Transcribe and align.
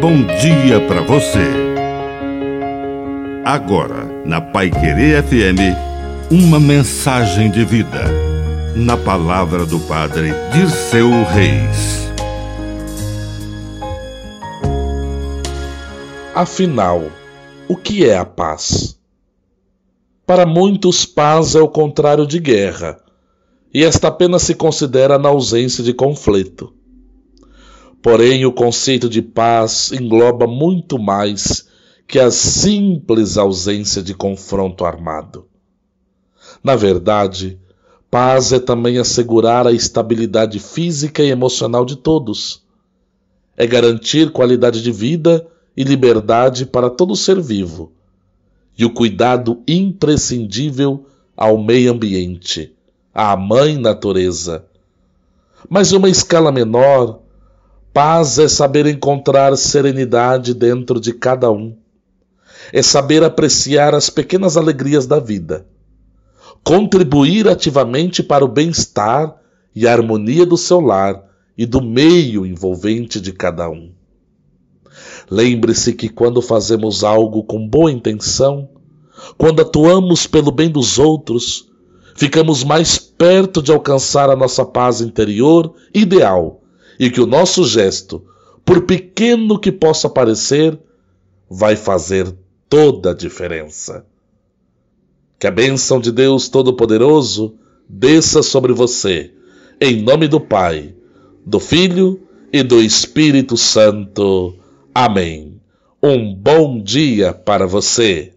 bom 0.00 0.24
dia 0.40 0.80
para 0.88 1.02
você. 1.02 1.46
Agora, 3.44 4.06
na 4.24 4.40
Pai 4.40 4.70
Querer 4.70 5.22
FM, 5.22 5.76
uma 6.30 6.58
mensagem 6.58 7.50
de 7.50 7.66
vida. 7.66 8.04
Na 8.74 8.96
palavra 8.96 9.66
do 9.66 9.78
Padre 9.80 10.32
Dirceu 10.54 11.10
Reis. 11.24 12.08
Afinal, 16.34 17.02
o 17.68 17.76
que 17.76 18.08
é 18.08 18.16
a 18.16 18.24
paz? 18.24 18.98
Para 20.24 20.46
muitos, 20.46 21.04
paz 21.04 21.54
é 21.54 21.60
o 21.60 21.68
contrário 21.68 22.26
de 22.26 22.40
guerra, 22.40 22.98
e 23.74 23.84
esta 23.84 24.08
apenas 24.08 24.42
se 24.44 24.54
considera 24.54 25.18
na 25.18 25.28
ausência 25.28 25.84
de 25.84 25.92
conflito. 25.92 26.79
Porém, 28.02 28.46
o 28.46 28.52
conceito 28.52 29.08
de 29.08 29.20
paz 29.20 29.92
engloba 29.92 30.46
muito 30.46 30.98
mais 30.98 31.68
que 32.06 32.18
a 32.18 32.30
simples 32.30 33.36
ausência 33.36 34.02
de 34.02 34.14
confronto 34.14 34.84
armado. 34.84 35.46
Na 36.64 36.74
verdade, 36.76 37.58
paz 38.10 38.52
é 38.52 38.58
também 38.58 38.98
assegurar 38.98 39.66
a 39.66 39.72
estabilidade 39.72 40.58
física 40.58 41.22
e 41.22 41.30
emocional 41.30 41.84
de 41.84 41.96
todos. 41.96 42.62
É 43.56 43.66
garantir 43.66 44.32
qualidade 44.32 44.82
de 44.82 44.90
vida 44.90 45.46
e 45.76 45.84
liberdade 45.84 46.66
para 46.66 46.90
todo 46.90 47.14
ser 47.14 47.40
vivo, 47.40 47.92
e 48.76 48.84
o 48.84 48.92
cuidado 48.92 49.62
imprescindível 49.68 51.06
ao 51.36 51.58
meio 51.58 51.92
ambiente, 51.92 52.74
à 53.14 53.36
mãe 53.36 53.76
natureza. 53.76 54.64
Mas 55.68 55.92
uma 55.92 56.08
escala 56.08 56.50
menor, 56.50 57.20
Paz 57.92 58.38
é 58.38 58.46
saber 58.46 58.86
encontrar 58.86 59.56
serenidade 59.56 60.54
dentro 60.54 61.00
de 61.00 61.12
cada 61.12 61.50
um. 61.50 61.76
É 62.72 62.82
saber 62.82 63.24
apreciar 63.24 63.96
as 63.96 64.08
pequenas 64.08 64.56
alegrias 64.56 65.08
da 65.08 65.18
vida. 65.18 65.66
Contribuir 66.62 67.48
ativamente 67.48 68.22
para 68.22 68.44
o 68.44 68.48
bem-estar 68.48 69.34
e 69.74 69.88
a 69.88 69.92
harmonia 69.92 70.46
do 70.46 70.56
seu 70.56 70.78
lar 70.78 71.20
e 71.58 71.66
do 71.66 71.82
meio 71.82 72.46
envolvente 72.46 73.20
de 73.20 73.32
cada 73.32 73.68
um. 73.68 73.90
Lembre-se 75.28 75.92
que 75.92 76.08
quando 76.08 76.40
fazemos 76.40 77.02
algo 77.02 77.42
com 77.42 77.66
boa 77.66 77.90
intenção, 77.90 78.68
quando 79.36 79.62
atuamos 79.62 80.28
pelo 80.28 80.52
bem 80.52 80.70
dos 80.70 80.96
outros, 80.96 81.68
ficamos 82.14 82.62
mais 82.62 82.98
perto 82.98 83.60
de 83.60 83.72
alcançar 83.72 84.30
a 84.30 84.36
nossa 84.36 84.64
paz 84.64 85.00
interior 85.00 85.74
ideal 85.92 86.59
e 87.00 87.10
que 87.10 87.18
o 87.18 87.26
nosso 87.26 87.64
gesto, 87.64 88.22
por 88.62 88.82
pequeno 88.82 89.58
que 89.58 89.72
possa 89.72 90.06
parecer, 90.06 90.78
vai 91.48 91.74
fazer 91.74 92.30
toda 92.68 93.12
a 93.12 93.14
diferença. 93.14 94.04
Que 95.38 95.46
a 95.46 95.50
bênção 95.50 95.98
de 95.98 96.12
Deus 96.12 96.50
Todo-Poderoso 96.50 97.54
desça 97.88 98.42
sobre 98.42 98.74
você, 98.74 99.32
em 99.80 100.02
nome 100.02 100.28
do 100.28 100.38
Pai, 100.38 100.94
do 101.44 101.58
Filho 101.58 102.20
e 102.52 102.62
do 102.62 102.82
Espírito 102.82 103.56
Santo. 103.56 104.54
Amém. 104.94 105.58
Um 106.02 106.34
bom 106.34 106.82
dia 106.82 107.32
para 107.32 107.66
você. 107.66 108.34